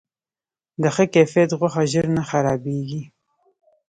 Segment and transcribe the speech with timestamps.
[0.81, 3.01] د ښه کیفیت غوښه ژر نه خرابیږي.